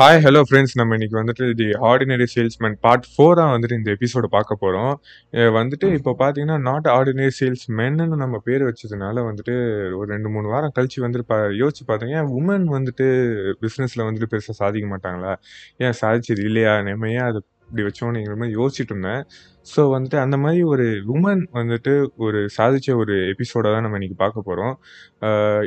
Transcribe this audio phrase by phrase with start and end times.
[0.00, 4.56] Hi hello friends நம்ம இன்னைக்கு வந்துட்டு தி ஆர்டினரி சேல்ஸ்மேன் பார்ட் ஃபோராக வந்துட்டு இந்த எபிசோடு பார்க்க
[4.56, 4.92] போகிறோம்
[5.52, 9.54] வந்துட்டு இப்போ பார்த்தீங்கன்னா நாட் ஆர்டினரி சேல்ஸ் மென்னு நம்ம பேர் வச்சதுனால வந்துட்டு
[9.92, 13.08] ஒரு ரெண்டு மூணு வாரம் கழிச்சு வந்துட்டு பா யோசிச்சு பார்த்தீங்க ஏன் உமன் வந்துட்டு
[13.60, 15.34] பிஸ்னஸில் வந்துட்டு பெருசாக சாதிக்க மாட்டாங்களா?
[15.76, 16.82] ஏன் சாதிச்சது இல்லையா?
[16.82, 19.22] நம்ம ஏன் அதை இப்படி வச்சோங்கிற மாதிரி யோசிச்சுட்டு இருந்தேன்.
[19.66, 20.84] ஸோ வந்துட்டு அந்த மாதிரி ஒரு
[21.14, 24.74] உமன் வந்துட்டு ஒரு சாதிச்ச ஒரு எபிசோட தான் நம்ம இன்னைக்கு பார்க்க போகிறோம்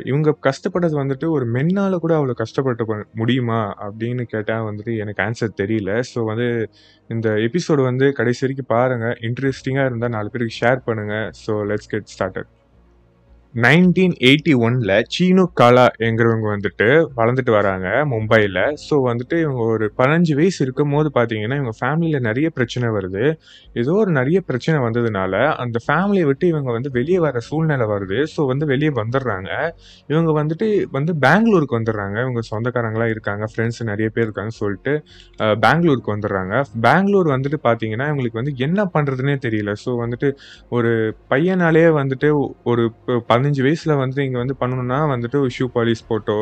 [0.04, 6.02] இவங்க கஷ்டப்பட்டது வந்துட்டு ஒரு மென்னால் கூட அவ்வளோ கஷ்டப்பட்டு முடியுமா அப்படின்னு கேட்டால் வந்துட்டு எனக்கு ஆன்சர் தெரியல.
[6.14, 6.48] ஸோ வந்து
[7.10, 12.12] இந்த எபிசோடு வந்து கடைசி வரைக்கும் பாருங்கள் இன்ட்ரெஸ்டிங்காக இருந்தால் நாலு பேருக்கு ஷேர் பண்ணுங்கள் so let's get
[12.16, 12.50] started
[13.54, 16.86] nineteen eighty ஒன்ல சீனு காலா என்கிறவங்க வந்துட்டு
[17.16, 18.58] வளர்ந்துட்டு வராங்க மும்பையில்.
[18.86, 23.24] ஸோ வந்துட்டு இவங்க ஒரு பதினஞ்சு வயசு இருக்கும் போது பார்த்தீங்கன்னா இவங்க ஃபேமிலியில் நிறைய பிரச்சனை வருது.
[23.72, 28.26] ஏதோ ஒரு நிறைய பிரச்சனை வந்ததுனால அந்த ஃபேமிலியை விட்டு இவங்க வந்து வெளியே வர சூழ்நிலை வருது.
[28.36, 29.50] ஸோ வந்து வெளியே வந்துடுறாங்க.
[30.06, 32.18] இவங்க வந்துட்டு வந்து பெங்களூருக்கு வந்துடுறாங்க.
[32.20, 34.94] இவங்க சொந்தக்காரங்களாம் இருக்காங்க ஃப்ரெண்ட்ஸ் நிறைய பேர் இருக்காங்கன்னு சொல்லிட்டு
[35.60, 36.54] பெங்களூருக்கு வந்துடுறாங்க.
[36.80, 39.72] பெங்களூர் வந்துட்டு பார்த்தீங்கன்னா இவங்களுக்கு வந்து என்ன பண்ணுறதுனே தெரியல.
[39.84, 40.30] ஸோ வந்துட்டு
[40.70, 40.92] ஒரு
[41.30, 42.28] பையனாலே வந்துட்டு
[42.64, 46.36] ஒரு ப- பதினஞ்சு வயசில் வந்துட்டு இங்கே வந்து பண்ணணும்னா வந்துட்டு ஒரு ஷூ பாலிஸ் போட்டோ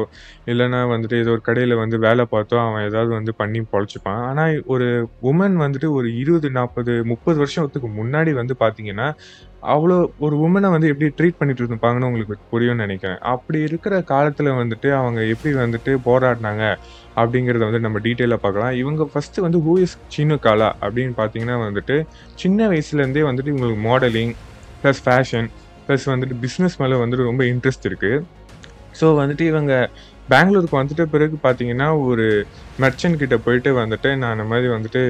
[0.52, 4.20] இல்லைன்னா வந்துட்டு ஏதோ ஒரு கடையில் வந்து வேலை பார்த்தோ அவன் ஏதாவது வந்து பண்ணி பொழைச்சிப்பான்.
[4.28, 4.86] ஆனால் ஒரு
[5.30, 9.08] உமன் வந்துட்டு ஒரு இருபது நாற்பது முப்பது வருஷத்துக்கு முன்னாடி வந்து பார்த்தீங்கன்னா
[9.74, 13.20] அவ்வளோ ஒரு உமனை வந்து எப்படி ட்ரீட் பண்ணிட்டு இருப்பாங்கன்னு உங்களுக்கு புரியும்னு நினைக்கிறேன்.
[13.32, 16.64] அப்படி இருக்கிற காலத்தில் வந்துட்டு அவங்க எப்படி வந்துட்டு போராடினாங்க
[17.20, 18.74] அப்படிங்கிறத வந்து நம்ம டீட்டெயிலாக பார்க்கலாம்.
[18.82, 21.98] இவங்க ஃபஸ்ட்டு வந்து ஹூஎஸ் சின்ன காலா அப்படின்னு பார்த்தீங்கன்னா வந்துட்டு
[22.44, 24.34] சின்ன வயசுலேருந்தே வந்துட்டு இவங்களுக்கு மாடலிங்
[24.82, 25.48] ப்ளஸ் ஃபேஷன்
[25.88, 28.24] ப்ளஸ் வந்துட்டு பிஸ்னஸ் மேலே வந்துட்டு ரொம்ப இன்ட்ரெஸ்ட் இருக்குது
[29.00, 29.74] ஸோ வந்துட்டு இவங்க
[30.32, 32.24] பெங்களூருக்கு வந்துட்ட பிறகு பார்த்தீங்கன்னா ஒரு
[32.82, 35.00] மெர்ச்சன்ட் கிட்ட போயிட்டு வந்துட்டு நான் இந்த மாதிரி வந்துட்டு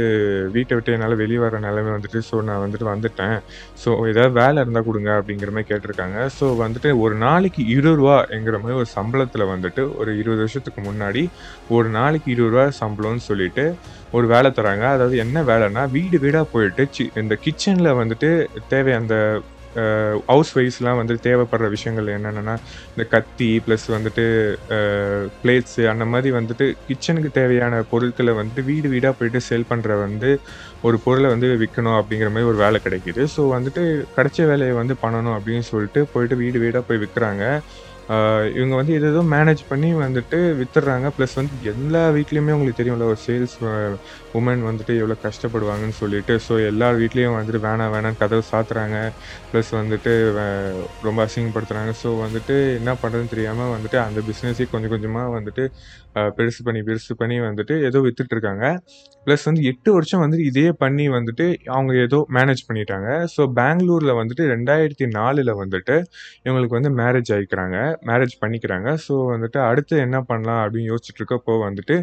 [0.54, 3.36] வீட்டை விட்டு என்னால் வெளியே வர நிலைமை வந்துட்டு ஸோ நான் வந்துட்டு வந்துட்டேன்.
[3.82, 6.18] ஸோ ஏதாவது வேலை இருந்தால் கொடுங்க அப்படிங்கிற மாதிரி கேட்டிருக்காங்க.
[6.38, 11.24] ஸோ வந்துட்டு ஒரு நாளைக்கு இருபது ரூபாங்கிற மாதிரி ஒரு சம்பளத்தில் வந்துட்டு ஒரு இருபது வருஷத்துக்கு முன்னாடி
[11.76, 13.66] ஒரு நாளைக்கு இருபது ரூபா சம்பளம்னு சொல்லிட்டு
[14.16, 14.86] ஒரு வேலை தராங்க.
[14.96, 18.30] அதாவது என்ன வேலைன்னா வீடு வீடாக போயிட்டு சி இந்த கிச்சனில் வந்துட்டு
[18.72, 19.16] தேவை அந்த
[20.30, 22.54] ஹவுஸ் வைஸ்லாம் வந்து தேவைப்படுற விஷயங்கள் என்னென்னா
[22.94, 24.24] இந்த கத்தி ப்ளஸ் வந்துட்டு
[25.42, 30.30] பிளேட்ஸு அந்த மாதிரி வந்துட்டு கிச்சனுக்கு தேவையான பொருட்களை வந்துட்டு வீடு வீடாக போயிட்டு சேல் பண்ணுற வந்து
[30.88, 33.24] ஒரு பொருளை வந்து விற்கணும் அப்படிங்கிற மாதிரி ஒரு வேலை கிடைக்கிது.
[33.36, 33.84] ஸோ வந்துட்டு
[34.18, 37.44] கிடைச்ச வேலையை வந்து பண்ணணும் அப்படின்னு சொல்லிட்டு போயிட்டு வீடு வீடாக போய் விற்கிறாங்க
[38.58, 41.06] இவங்க வந்து எது மேனேஜ் பண்ணி வந்துட்டு வித்துடுறாங்க.
[41.16, 43.54] ப்ளஸ் வந்து எல்லா வீட்லேயுமே உங்களுக்கு தெரியும்ல ஒரு சேல்ஸ்
[44.38, 48.98] உமன் வந்துட்டு எவ்வளோ கஷ்டப்படுவாங்கன்னு சொல்லிட்டு ஸோ எல்லார் வீட்லேயும் வந்துட்டு வேணாம் வேணாம் கதவு சாத்துறாங்க.
[49.50, 50.12] ப்ளஸ் வந்துட்டு
[51.06, 55.64] ரொம்ப அசிங்கப்படுத்துகிறாங்க ஸோ வந்துட்டு என்ன பண்ணுறதுன்னு தெரியாமல் வந்துட்டு அந்த பிஸ்னஸே கொஞ்சம் கொஞ்சமாக வந்துட்டு
[56.38, 58.64] பெருசு பண்ணி பெருசு பண்ணி வந்துட்டு ஏதோ விற்றுட்ருக்காங்க
[59.26, 61.44] ப்ளஸ் வந்து எட்டு வருஷம் வந்துட்டு இதே பண்ணி வந்துட்டு
[61.74, 63.08] அவங்க ஏதோ மேனேஜ் பண்ணிட்டாங்க.
[63.34, 65.96] ஸோ பெங்களூரில் வந்துட்டு ரெண்டாயிரத்தி நாலில் வந்துட்டு
[66.46, 67.76] இவங்களுக்கு வந்து மேரேஜ் ஆகிக்கிறாங்க
[68.10, 68.88] மேரேஜ் பண்ணிக்கிறாங்க.
[69.06, 71.96] ஸோ வந்துட்டு அடுத்து என்ன பண்ணலாம் அப்படின்னு யோசிச்சுட்டு இருக்கப்போ வந்துட்டு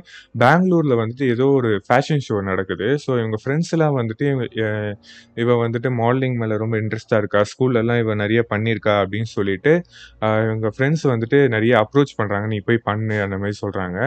[0.44, 2.88] பெங்களூரில் வந்துட்டு ஏதோ ஒரு ஃபேஷன் ஷோ நடக்குது.
[3.06, 4.28] ஸோ இவங்க ஃப்ரெண்ட்ஸ் எல்லாம் வந்துட்டு
[5.44, 7.42] இவ வந்துட்டு மாடலிங் மேலே ரொம்ப இன்ட்ரெஸ்டாக இருக்கா?
[7.52, 8.94] ஸ்கூல்லலாம் இவன் இவ நிறைய பண்ணியிருக்கா?
[9.04, 9.72] அப்படின்னு சொல்லிட்டு
[10.46, 13.98] இவங்க ஃப்ரெண்ட்ஸ் வந்துட்டு நிறைய அப்ரோச் பண்ணுறாங்க நீ போய் பண்ணு அந்த மாதிரி சொல்கிறாங்க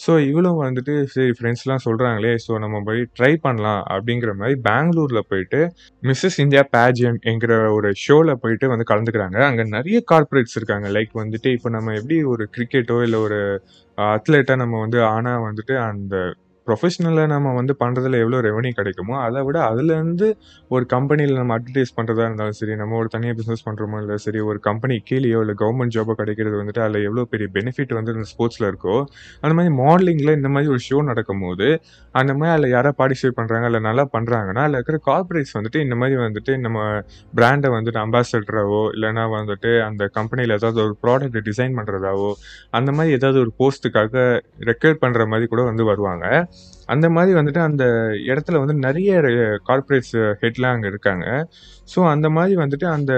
[0.00, 5.60] ஸோ இவளும் வந்துட்டு சரி ஃப்ரெண்ட்ஸ்லாம் சொல்கிறாங்களே ஸோ நம்ம போய் ட்ரை பண்ணலாம் அப்படிங்கிற மாதிரி பெங்களூரில் போயிட்டு
[6.02, 9.38] மிஸ்ஸஸ் இந்தியா பேஜன் என்கிற ஒரு ஷோவில் போயிட்டு வந்து கலந்துக்கிறாங்க.
[9.48, 10.86] அங்கே நிறைய கார்ப்பரேட்ஸ் இருக்காங்க.
[10.96, 13.38] லைக் வந்துட்டு இப்போ நம்ம எப்படி ஒரு கிரிக்கெட்டோ இல்லை ஒரு
[13.98, 16.16] அத்லெட்டாக நம்ம வந்து ஆனால் வந்துட்டு அந்த
[16.66, 20.28] ப்ரொஃபஷனலாக நம்ம வந்து பண்ணுறதுல எவ்வளோ ரெவன்யூ கிடைக்குமோ அதை விட அதுலேருந்து
[20.70, 24.60] ஒரு கம்பெனியில் நம்ம அட்வர்டைஸ் பண்ணுறதா இருந்தாலும் சரி நம்ம ஒரு தனியாக பிஸ்னஸ் பண்ணுறோமோ இல்லை சரி ஒரு
[24.60, 28.96] கம்பெனி கீழேயோ இல்லை கவர்மெண்ட் ஜாபோ கிடைக்கிறது வந்துட்டு அதில் எவ்வளோ பெரிய பெனிஃபிட் வந்து இந்த ஸ்போர்ட்ஸில் இருக்கோ
[29.42, 31.68] அந்த மாதிரி மாடலிங்கில் இந்த மாதிரி ஒரு ஷோ நடக்கும்போது
[32.14, 36.16] அந்த மாதிரி அதில் யாராவது பார்ட்டிசிபேட் பண்ணுறாங்க இல்லை நல்லா பண்ணுறாங்கன்னா அதில் இருக்கிற கார்பரேட்ஸ் வந்துட்டு இந்த மாதிரி
[36.22, 36.78] வந்துட்டு நம்ம
[37.32, 42.30] பிராண்டை வந்துட்டு அம்பாசடராகவோ இல்லைனா வந்துட்டு அந்த கம்பெனியில் ஏதாவது ஒரு ப்ராடக்ட் டிசைன் பண்ணுறதாவோ
[42.70, 44.14] அந்த மாதிரி ஏதாவது ஒரு போஸ்ட்டுக்காக
[44.70, 46.24] ரெக்கர்ட் பண்ணுற மாதிரி கூட வந்து வருவாங்க.
[46.94, 47.84] அந்த மாதிரி வந்துட்டு அந்த
[48.30, 49.12] இடத்துல வந்து நிறைய
[49.68, 51.24] கார்பரேட்ஸ் ஹெட்லாம் அங்கே இருக்காங்க.
[51.92, 53.12] ஸோ அந்த மாதிரி வந்துட்டு அந்த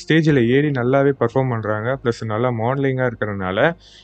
[0.00, 3.58] ஸ்டேஜில் ஏறி நல்லாவே பர்ஃபார்ம் பண்ணுறாங்க ப்ளஸ் நல்லா மாடலிங்காக இருக்கிறனால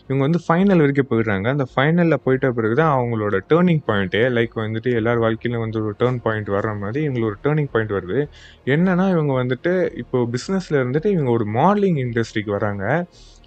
[0.09, 1.47] இவங்க வந்து ஃபைனல் வரைக்கும் போயிடுறாங்க.
[1.57, 6.21] அந்த ஃபைனலில் போயிட்ட பிறகு தான் அவங்களோட டேர்னிங் பாயிண்ட்டே லைக் வந்துட்டு எல்லார் வாழ்க்கையிலும் வந்து ஒரு டேர்ன்
[6.27, 8.19] பாயிண்ட் வர்ற மாதிரி இவங்களுக்கு ஒரு டேர்னிங் பாயிண்ட் வருது.
[8.77, 12.85] என்னன்னா இவங்க வந்துட்டு இப்போ பிஸ்னஸில் இருந்துட்டு இவங்க ஒரு மாடலிங் இண்டஸ்ட்ரிக்கு வராங்க.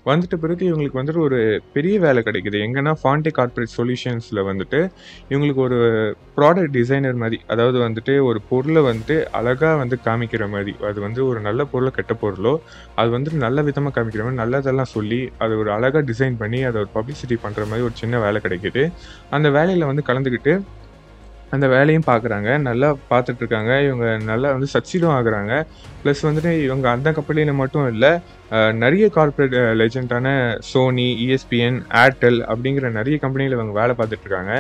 [0.10, 1.40] வந்துட்ட பிறகு இவங்களுக்கு வந்துட்டு ஒரு
[1.76, 2.58] பெரிய வேலை கிடைக்குது.
[2.66, 4.80] எங்கன்னா ஃபாண்டே கார்ப்பரேட் சொல்யூஷன்ஸில் வந்துட்டு
[5.32, 5.78] இவங்களுக்கு ஒரு
[6.38, 11.40] ப்ராடக்ட் டிசைனர் மாதிரி அதாவது வந்துட்டு ஒரு பொருளை வந்துட்டு அழகாக வந்து காமிக்கிற மாதிரி அது வந்து ஒரு
[11.40, 12.54] நல்ல பொருளை கெட்ட பொருளோ
[12.96, 16.92] அது வந்துட்டு நல்ல விதமாக காமிக்கிற மாதிரி நல்லதெல்லாம் சொல்லி அதை ஒரு அழகாக டிசைன் பண்ணி அதை ஒரு
[16.98, 18.84] பப்ளிசிட்டி பண்ணுற மாதிரி ஒரு சின்ன வேலை கிடைக்குது.
[19.30, 20.56] அந்த வேலையில் வந்து கலந்துக்கிட்டு
[21.56, 25.54] அந்த வேலையும் பார்க்குறாங்க நல்லா பார்த்துட்டு இருக்காங்க இவங்க நல்லா வந்து சக்சீடும் ஆகுறாங்க.
[26.02, 28.12] ப்ளஸ் வந்துட்டு இவங்க அந்த கம்பெனியில் மட்டும் இல்லை
[28.84, 30.28] நிறைய கார்ப்பரேட் லெஜெண்டான
[30.72, 34.54] சோனி இஎஸ்பிஎன் ஏர்டெல் அப்படிங்கிற நிறைய கம்பெனியில் இவங்க வேலை பார்த்துட்ருக்காங்க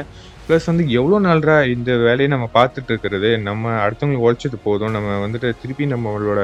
[0.48, 3.30] ப்ளஸ் வந்து எவ்வளோ நாள்ரா இந்த வேலையை நம்ம பார்த்துட்டு இருக்கிறது?
[3.48, 4.94] நம்ம அடுத்தவங்களுக்கு உழைச்சது போதும்.
[4.98, 6.42] நம்ம வந்துட்டு திருப்பி நம்மளோட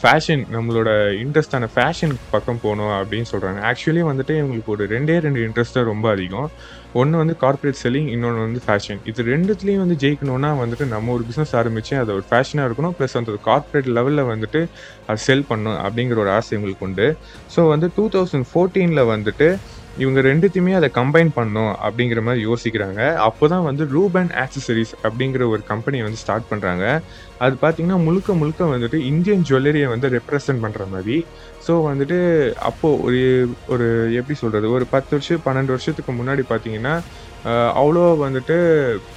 [0.00, 0.90] ஃபேஷன் நம்மளோட
[1.22, 6.48] இன்ட்ரெஸ்டான ஃபேஷன் பக்கம் போகணும் அப்படின்னு சொல்கிறாங்க ஆக்சுவலி வந்துட்டு இவங்களுக்கு ஒரு ரெண்டே ரெண்டு இன்ட்ரெஸ்ட்டாக ரொம்ப அதிகம்.
[7.00, 11.54] ஒன்று வந்து கார்ப்பரேட் செல்லிங் இன்னொன்று வந்து ஃபேஷன் இது ரெண்டுத்துலேயும் வந்து ஜெயிக்கணும்னா வந்துட்டு நம்ம ஒரு பிஸ்னஸ்
[11.60, 12.94] ஆரம்பித்து அது ஒரு ஃபேஷனாக இருக்கணும்.
[12.98, 14.62] ப்ளஸ் அந்த கார்ப்பரேட் லெவலில் வந்துட்டு
[15.10, 17.06] அது செல் பண்ணணும் அப்படிங்கிற ஒரு ஆசை இவங்களுக்கு உண்டு.
[17.54, 19.48] ஸோ வந்து டூ தௌசண்ட் ஃபோர்டீனில் வந்துட்டு
[20.02, 23.00] இவங்க ரெண்டுத்தையுமே அதை கம்பைன் பண்ணும் அப்படிங்கிற மாதிரி யோசிக்கிறாங்க.
[23.28, 26.84] அப்போ தான் வந்து ரூபன் ஆக்சசரிஸ் அப்படிங்கிற ஒரு கம்பெனியை வந்து ஸ்டார்ட் பண்ணுறாங்க
[27.44, 31.16] அது பார்த்தீங்கன்னா முழுக்க முழுக்க வந்துட்டு இந்தியன் ஜுவல்லரியை வந்து ரெப்ரசன்ட் பண்ணுற மாதிரி.
[31.66, 32.18] ஸோ வந்துட்டு
[32.68, 33.20] அப்போது ஒரு
[33.74, 33.86] ஒரு
[34.20, 36.94] எப்படி சொல்கிறது ஒரு பத்து வருஷம் பன்னெண்டு வருஷத்துக்கு முன்னாடி பார்த்தீங்கன்னா
[37.80, 38.56] அவ்வளோ வந்துட்டு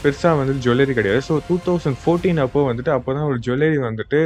[0.03, 1.21] பெருசாக வந்துட்டு ஜுவல்லரி கிடையாது.
[1.27, 4.19] ஸோ டூ தௌசண்ட் ஃபோர்டீன் அப்போ வந்துட்டு அப்போ தான் ஒரு ஜுவல்லரி வந்துட்டு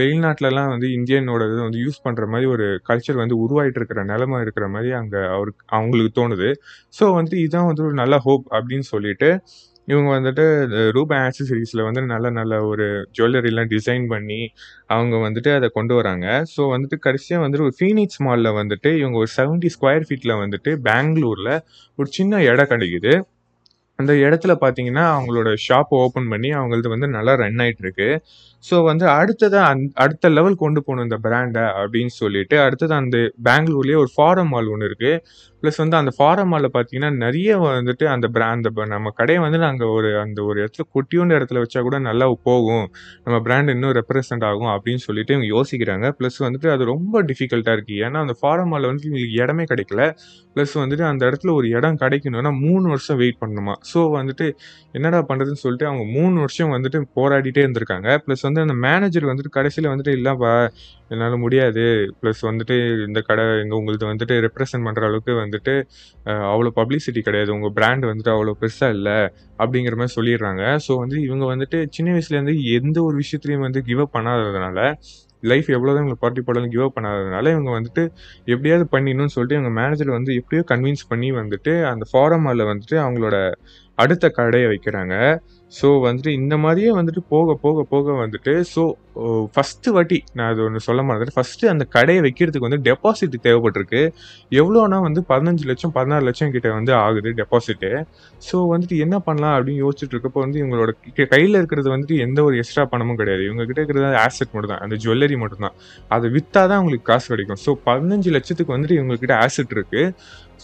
[0.00, 4.68] வெளிநாட்டிலலாம் வந்து இந்தியனோட இது வந்து யூஸ் பண்ணுற மாதிரி ஒரு கல்ச்சர் வந்து உருவாயிட்டு இருக்கிற நிலமை இருக்கிற
[4.74, 6.50] மாதிரி அங்கே அவருக்கு அவங்களுக்கு தோணுது.
[6.98, 9.30] ஸோ வந்துட்டு இதுதான் வந்து ஒரு நல்ல ஹோப் அப்படின்னு சொல்லிட்டு
[9.88, 10.44] இவங்க வந்துட்டு
[10.92, 12.86] ரூபா ஆக்சசரிஸில் வந்து நல்ல நல்ல ஒரு
[13.18, 14.40] ஜுவல்லரிலாம் டிசைன் பண்ணி
[14.86, 16.26] அவங்க வந்துட்டு அதை கொண்டு வராங்க.
[16.54, 21.54] ஸோ வந்துட்டு கடைசியாக வந்துட்டு ஒரு ஃபீனிக்ஸ் மாலில் வந்துட்டு இவங்க ஒரு செவன்ட்டி ஸ்கொயர் ஃபீட்டில் வந்துட்டு பெங்களூரில்
[21.98, 23.14] ஒரு சின்ன இடம் கிடைக்குது.
[23.98, 28.06] அந்த இடத்துல பார்த்தீங்கன்னா அவங்களோட ஷாப் ஓப்பன் பண்ணி அவங்களது வந்து நல்லா ரன் ஆகிட்டு இருக்கு
[28.64, 33.18] ஸோ வந்து அடுத்ததாக அந் அடுத்த லெவல் கொண்டு போகணும் இந்த பிராண்டை அப்படின்னு சொல்லிட்டு அடுத்தது அந்த
[33.48, 35.22] பெங்களூர்லேயே ஒரு ஃபாரம் மால் ஒன்று இருக்குது
[35.62, 40.10] ப்ளஸ் வந்து அந்த ஃபாரம் மாலில் பார்த்தீங்கன்னா நிறைய வந்துட்டு அந்த பிராண்ட் நம்ம கடையை வந்து நாங்கள் ஒரு
[40.22, 42.84] அந்த ஒரு இடத்துல குட்டியோண்ட இடத்துல வச்சா கூட நல்லா போகும்.
[43.26, 46.06] நம்ம பிராண்ட் இன்னும் ரெப்ரசன்ட் ஆகும் அப்படின்னு சொல்லிட்டு இவங்க யோசிக்கிறாங்க.
[46.18, 50.02] ப்ளஸ் வந்துட்டு அது ரொம்ப டிஃபிகல்ட்டாக இருக்குது ஏன்னா அந்த ஃபாரம் மாலில் வந்து இவங்களுக்கு இடமே கிடைக்கல.
[50.56, 53.74] ப்ளஸ் வந்துட்டு அந்த இடத்துல ஒரு இடம் கிடைக்கணும்னா மூணு வருஷம் வெயிட் பண்ணணுமா?
[53.92, 54.46] ஸோ வந்துட்டு
[54.98, 58.08] என்னடா பண்ணுறதுன்னு சொல்லிட்டு அவங்க மூணு வருஷம் வந்துட்டு போராடிட்டே இருந்திருக்காங்க.
[58.26, 60.52] ப்ளஸ் வந்து அந்த மேனேஜர் வந்துட்டு கடைசியில் வந்துட்டு இல்லைப்பா
[61.10, 61.84] என்னால் முடியாது.
[62.20, 62.76] ப்ளஸ் வந்துட்டு
[63.08, 65.74] இந்த கடை இங்கே உங்களுக்கு வந்துட்டு ரெப்ரசன்ட் பண்ணுற அளவுக்கு வந்துட்டு
[66.52, 67.52] அவ்வளோ பப்ளிசிட்டி கிடையாது.
[67.56, 69.18] உங்கள் பிராண்ட் வந்துட்டு அவ்வளோ பெருசாக இல்லை
[69.62, 70.64] அப்படிங்கிற மாதிரி சொல்லிடுறாங்க.
[70.86, 74.80] ஸோ வந்து இவங்க வந்துட்டு சின்ன வயசுலேருந்து எந்த ஒரு விஷயத்துலையும் வந்து கிவ் அப் பண்ணாததுனால
[75.42, 78.02] லைஃப் எவ்வளோதான் இவங்களை பார்ட்டி போடலாம் கிவ் அப் பண்ணாததுனால இவங்க வந்துட்டு
[78.52, 83.36] எப்படியாவது பண்ணிடணும்னு சொல்லிட்டு இவங்க மேனேஜர் வந்து எப்படியோ கன்வின்ஸ் பண்ணி வந்துட்டு அந்த ஃபாரம் வந்துட்டு அவங்களோட
[84.02, 85.14] அடுத்த கடையை வைக்கிறாங்க.
[85.78, 88.82] ஸோ வந்துட்டு இந்த மாதிரியே வந்துட்டு போக போக போக வந்துட்டு ஸோ
[89.54, 94.02] ஃபஸ்ட்டு வாட்டி நான் அது ஒன்று சொல்ல மாதிரி ஃபஸ்ட்டு அந்த கடையை வைக்கிறதுக்கு வந்து டெபாசிட் தேவைப்பட்டிருக்கு.
[94.60, 97.90] எவ்வளோனா வந்து பதினஞ்சு லட்சம் பதினாறு லட்சம் கிட்ட வந்து ஆகுது டெபாசிட்டு
[98.48, 100.92] ஸோ வந்துட்டு என்ன பண்ணலாம் அப்படின்னு யோசிச்சுட்டு இருக்கப்போ வந்து இவங்களோட
[101.34, 103.44] கையில் இருக்கிறது வந்துட்டு எந்த ஒரு எக்ஸ்ட்ரா பணமும் கிடையாது.
[103.48, 105.76] இவங்க கிட்ட இருக்கிறது ஆசெட் மட்டும் தான் அந்த ஜுவல்லரி மட்டும் தான்
[106.16, 107.62] அதை விற்றா தான் அவங்களுக்கு காசு கிடைக்கும்.
[107.66, 110.04] ஸோ பதினஞ்சு லட்சத்துக்கு வந்துட்டு இவங்ககிட்ட ஆசெட் இருக்குது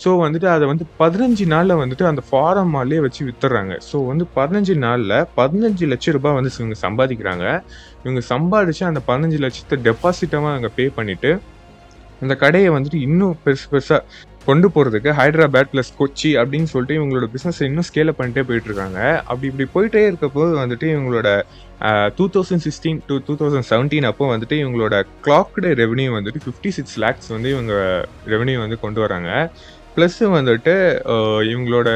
[0.02, 4.74] ஸோ வந்துட்டு அதை வந்து பதினஞ்சு நாளில் வந்துட்டு அந்த ஃபாரம் மாலே வச்சு வித்துறாங்க ஸோ வந்து பதினஞ்சு
[4.86, 7.46] நாளில் பதினஞ்சு லட்சம் ரூபாய் வந்து இவங்க சம்பாதிக்கிறாங்க.
[8.04, 11.32] இவங்க சம்பாதிச்சு அந்த பதினஞ்சு லட்சத்தை டெபாசிட்டமாக அங்கே பே பண்ணிவிட்டு
[12.24, 14.00] அந்த கடையை வந்துட்டு இன்னும் பெருசு பெருசாக
[14.48, 18.98] கொண்டு போகிறதுக்கு ஹைதராபாத் ப்ளஸ் கொச்சி அப்படின்னு சொல்லிட்டு இவங்களோட பிஸ்னஸ் இன்னும் ஸ்கேலப் பண்ணிட்டே போயிட்டுருக்காங்க.
[19.28, 21.28] அப்படி இப்படி போயிட்டே இருக்கப்போ வந்துட்டு இவங்களோட
[22.18, 26.98] two thousand sixteen to two thousand seventeen அப்போ வந்துட்டு இவங்களோட கிளாக்டு ரெவன்யூ வந்துட்டு ஃபிஃப்டி சிக்ஸ்
[27.04, 27.74] லேக்ஸ் வந்து இவங்க
[28.34, 29.30] ரெவன்யூ வந்து கொண்டு வராங்க.
[29.96, 30.74] ப்ளஸ்ஸு வந்துட்டு
[31.46, 31.88] இவங்களோட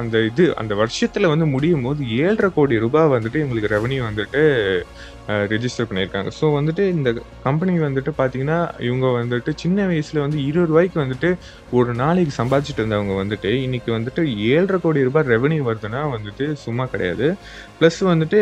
[0.00, 4.42] அந்த இது அந்த வருஷத்தில் வந்து முடியும் போது ஏழரை கோடி ரூபாய் வந்துட்டு இவங்களுக்கு ரெவன்யூ வந்துட்டு
[5.52, 6.30] ரிஜிஸ்டர் பண்ணியிருக்காங்க.
[6.36, 7.08] ஸோ வந்துட்டு இந்த
[7.46, 11.30] கம்பெனி வந்துட்டு பார்த்தீங்கன்னா இவங்க வந்துட்டு சின்ன வயசில் வந்து இருபது ரூபாய்க்கு வந்துட்டு
[11.78, 14.22] ஒரு நாளைக்கு சம்பாதிச்சுட்டு இருந்தவங்க வந்துட்டு இன்னைக்கு வந்துட்டு
[14.52, 17.28] ஏழரை கோடி ரூபாய் ரெவன்யூ வருதுன்னா வந்துட்டு சும்மா கிடையாது.
[17.80, 18.40] ப்ளஸ் வந்துட்டு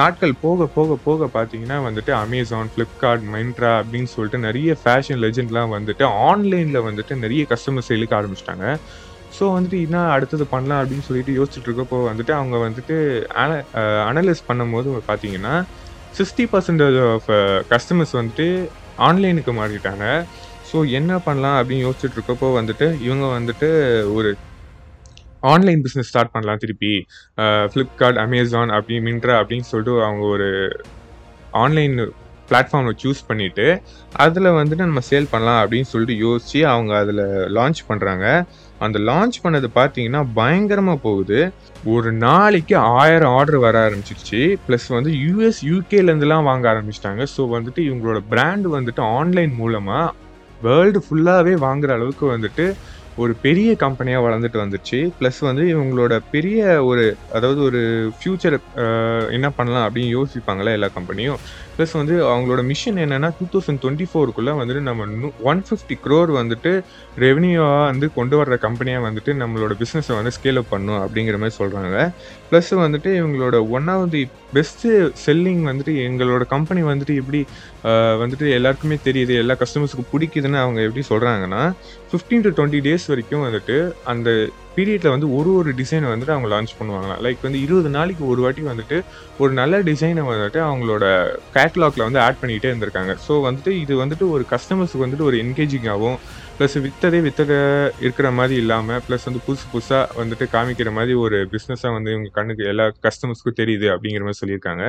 [0.00, 6.06] நாட்கள் போக போக போக பார்த்தீங்கன்னா வந்துட்டு அமேசான் ஃப்ளிப்கார்ட் மைண்ட்ரா அப்படின்னு சொல்லிட்டு நிறைய ஃபேஷன் லெஜெண்ட்லாம் வந்துட்டு
[6.30, 8.66] ஆன்லைனில் வந்துட்டு நிறைய கஸ்டமர்ஸ் இழுக்க ஆரம்பிச்சிட்டாங்க.
[9.36, 12.96] ஸோ வந்துட்டு என்ன அடுத்தது பண்ணலாம் அப்படின்னு சொல்லிட்டு யோசிச்சுட்டு இருக்கப்போ வந்துட்டு அவங்க வந்துட்டு
[13.42, 13.58] அன
[14.10, 15.54] அனலைஸ் பண்ணும்போது பார்த்தீங்கன்னா
[16.18, 17.30] சிக்ஸ்டி பர்சன்டேஜ் ஆஃப்
[17.72, 18.46] கஸ்டமர்ஸ் வந்துட்டு
[19.08, 20.04] ஆன்லைனுக்கு மாறிட்டாங்க.
[20.68, 23.68] ஸோ என்ன பண்ணலாம் அப்படின்னு யோசிச்சுட்டு இருக்கப்போ வந்துட்டு இவங்க வந்துட்டு
[24.18, 24.30] ஒரு
[25.52, 26.92] ஆன்லைன் பிஸ்னஸ் ஸ்டார்ட் பண்ணலாம் திருப்பி.
[27.72, 30.48] ஃப்ளிப்கார்ட் அமேசான் அப்படி மின்ட்ரா அப்படின்னு சொல்லிட்டு அவங்க ஒரு
[31.64, 31.96] ஆன்லைன்
[32.48, 33.66] பிளாட்ஃபார்மை சூஸ் பண்ணிவிட்டு
[34.24, 37.22] அதில் வந்துட்டு நம்ம சேல் பண்ணலாம் அப்படின்னு சொல்லிட்டு யோசித்து அவங்க அதில்
[37.56, 38.26] லான்ச் பண்ணுறாங்க
[38.84, 41.38] அந்த லான்ச் பண்ணது பார்த்தீங்கன்னா பயங்கரமாக போகுது.
[41.94, 44.40] ஒரு நாளைக்கு ஆயிரம் ஆர்டர் வர ஆரம்பிச்சிருச்சு.
[44.66, 47.24] ப்ளஸ் வந்து யூஎஸ் யூகேலேருந்துலாம் வாங்க ஆரம்பிச்சிட்டாங்க.
[47.34, 50.14] ஸோ வந்துட்டு இவங்களோட பிராண்ட் வந்துட்டு ஆன்லைன் மூலமாக
[50.66, 52.66] வேர்ல்டு ஃபுல்லாகவே வாங்குற அளவுக்கு வந்துட்டு
[53.22, 57.04] ஒரு பெரிய கம்பெனியாக வளர்ந்துட்டு வந்துச்சு ப்ளஸ் வந்து இவங்களோட பெரிய ஒரு
[57.36, 57.80] அதாவது ஒரு
[58.16, 58.56] ஃப்யூச்சர்
[59.36, 61.40] என்ன பண்ணலாம் அப்படின்னு யோசிப்பாங்களே எல்லா கம்பெனியும்
[61.76, 66.70] ப்ளஸ் வந்து அவங்களோட மிஷன் என்னென்னா டூ தௌசண்ட் டுவெண்ட்டி ஃபோருக்குள்ளே வந்துட்டு நம்ம ஒன் ஃபிஃப்டி க்ரோர் வந்துட்டு
[67.18, 71.98] ரெவன்யூவாக வந்து கொண்டு வர்ற கம்பெனியாக வந்துட்டு நம்மளோட பிஸ்னஸை வந்து ஸ்கேல் அப் பண்ணும் அப்படிங்கிற மாதிரி சொல்கிறாங்க
[72.50, 74.22] ப்ளஸ் வந்துட்டு இவங்களோட one of the
[74.54, 74.90] best
[75.24, 77.40] selling வந்துட்டு எங்களோட கம்பெனி வந்துட்டு எப்படி
[78.22, 81.62] வந்துட்டு எல்லாருக்குமே தெரியுது எல்லா கஸ்டமர்ஸுக்கு பிடிக்குதுன்னு அவங்க எப்படி சொல்கிறாங்கன்னா
[82.10, 84.30] ஃபிஃப்டீன் டு டுவெண்ட்டி டேஸ் வரைக்கும் வந்துட்டு அந்த
[84.76, 88.62] பீரியடில் வந்து ஒரு ஒரு டிசைனை வந்துட்டு அவங்க லான்ச் பண்ணுவாங்களாம் லைக் வந்து இருபது நாளைக்கு ஒரு வாட்டி
[88.70, 88.96] வந்துட்டு
[89.42, 91.04] ஒரு நல்ல டிசைனை வந்துட்டு அவங்களோட
[91.56, 93.14] கேட்லாக்ல வந்து ஆட் பண்ணிகிட்டே இருந்திருக்காங்க.
[93.26, 96.18] ஸோ வந்துட்டு இது வந்துட்டு ஒரு கஸ்டமர்ஸுக்கு வந்துட்டு ஒரு என்கேஜிங்காகவும்
[96.58, 97.58] ப்ளஸ் விற்றதே விற்றதை
[98.04, 102.64] இருக்கிற மாதிரி இல்லாமல் ப்ளஸ் வந்து புதுசு புதுசாக வந்துட்டு காமிக்கிற மாதிரி ஒரு பிஸ்னஸாக வந்து இவங்க கண்ணுக்கு
[102.72, 104.84] எல்லா கஸ்டமர்ஸ்க்கும் தெரியுது அப்படிங்கிற மாதிரி சொல்லியிருக்காங்க.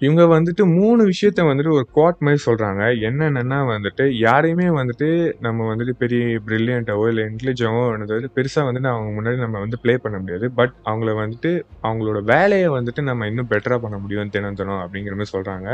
[0.00, 5.08] இவங்க வந்துட்டு மூணு விஷயத்த வந்துட்டு ஒரு குவாட் மாதிரி சொல்கிறாங்க என்னென்னா வந்துட்டு யாரையுமே வந்துட்டு
[5.40, 10.18] நம்ம வந்துட்டு பெரிய ப்ரில்லியண்ட்டாவோ இல்லை இன்டெலிஜாவோ வந்துட்டு பெருசாக வந்துட்டு அவங்க முன்னாடி நம்ம வந்து ப்ளே பண்ண
[10.18, 10.48] முடியாது.
[10.60, 11.52] பட் அவங்கள வந்துட்டு
[11.82, 15.68] அவங்களோட வேலையை வந்துட்டு நம்ம இன்னும் பெட்டராக பண்ண முடியும் தினம் தினம் அப்படிங்கிற மாதிரி சொல்கிறாங்க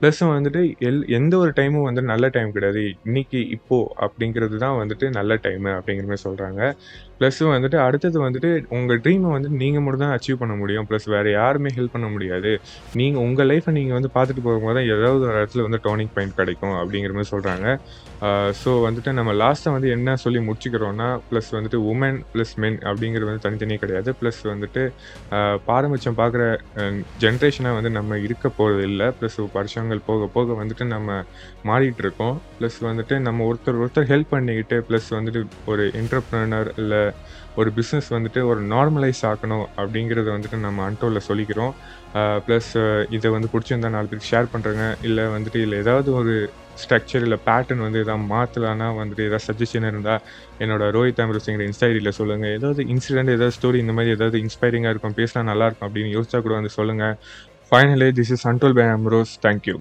[0.00, 2.84] ப்ளஸ் வந்துட்டு எல் எந்த ஒரு டைமும் வந்து நல்ல டைம் கிடையாது.
[3.04, 6.62] இன்னைக்கு இப்போது அப்படிங்கிறது தான் வந்துட்டு நல்ல டைமு அப்படிங்கிற மாதிரி சொல்கிறாங்க
[7.20, 10.86] ப்ளஸ் வந்துட்டு அடுத்தது வந்துட்டு உங்கள் ட்ரீமை வந்து நீங்கள் மட்டும் தான் அச்சீவ் பண்ண முடியும்.
[10.90, 12.52] ப்ளஸ் வேறு யாருமே ஹெல்ப் பண்ண முடியாது.
[13.00, 16.76] நீங்கள் உங்கள் லைஃப்பை நீங்கள் வந்து பார்த்துட்டு போகும்போது தான் ஏதாவது ஒரு இடத்துல வந்து டோனிக் பாயிண்ட் கிடைக்கும்
[16.82, 17.66] அப்படிங்கிற மாதிரி சொல்கிறாங்க
[18.60, 23.44] ஸோ வந்துட்டு நம்ம லாஸ்ட்டை வந்து என்ன சொல்லி முடிச்சுக்கிறோன்னா ப்ளஸ் வந்துட்டு உமன் ப்ளஸ் மென் அப்படிங்கிறது வந்து
[23.46, 24.10] தனித்தனியே கிடையாது.
[24.20, 24.82] ப்ளஸ் வந்துட்டு
[25.68, 26.44] பாரம்பரியம் பார்க்குற
[27.24, 29.08] ஜென்ரேஷனாக வந்து நம்ம இருக்க போகிறது இல்லை.
[29.18, 31.20] ப்ளஸ் வருஷங்கள் போக போக வந்துட்டு நம்ம
[31.70, 32.36] மாறிட்டு இருக்கோம்.
[32.58, 37.02] ப்ளஸ் வந்துட்டு நம்ம ஒருத்தர் ஒருத்தர் ஹெல்ப் பண்ணிக்கிட்டு ப்ளஸ் வந்துட்டு ஒரு என்டர்ப்ரனர் இல்லை
[37.60, 41.72] ஒரு பிஸ்னஸ் வந்துட்டு ஒரு நார்மலைஸ் ஆக்கணும் அப்படிங்கிறத வந்துட்டு நம்ம அன்டோவில் சொல்லிக்கிறோம்.
[42.46, 42.70] ப்ளஸ்
[43.16, 46.34] இதை வந்து பிடிச்சிருந்தா நாலு பேருக்கு ஷேர் பண்ணுறேங்க இல்லை வந்துட்டு இல்லை ஏதாவது ஒரு
[46.82, 50.22] ஸ்ட்ரக்சர் இல்லை பேட்டர்ன் வந்து எதாவது மாற்றலான்னா வந்துட்டு ஏதாவது சஜஷன் இருந்தால்
[50.64, 55.42] என்னோடய ரோஹித் அமிரசிங்கிற இன்ஸ்டாகிரியில் சொல்லுங்கள் ஏதாவது இன்சிடென்ட் ஏதாவது ஸ்டோரி இந்த மாதிரி ஏதாவது இன்ஸ்பைரிங்காக இருக்கும் பேசினா
[55.52, 57.16] நல்லாயிருக்கும் அப்படின்னு யோசிச்சா கூட வந்து சொல்லுங்கள்
[57.72, 59.76] ஃபைனலி திஸ் இஸ் அன்டோல் பை அம்ரோஸ் தேங்க்யூ